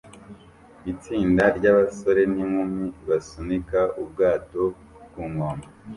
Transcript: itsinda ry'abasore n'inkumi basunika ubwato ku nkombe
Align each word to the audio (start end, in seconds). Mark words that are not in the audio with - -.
itsinda 0.91 1.43
ry'abasore 1.57 2.21
n'inkumi 2.33 2.85
basunika 3.07 3.79
ubwato 4.01 4.61
ku 5.11 5.21
nkombe 5.31 5.67